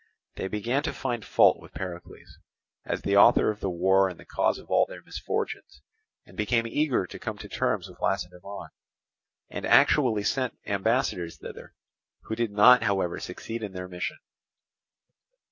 [0.35, 2.39] They began to find fault with Pericles,
[2.85, 5.83] as the author of the war and the cause of all their misfortunes,
[6.25, 8.69] and became eager to come to terms with Lacedaemon,
[9.51, 11.75] and actually sent ambassadors thither,
[12.21, 14.17] who did not however succeed in their mission.